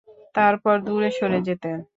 তারপর 0.35 0.75
দূরে 0.83 1.09
সরে 1.11 1.39
যেতেন। 1.47 1.77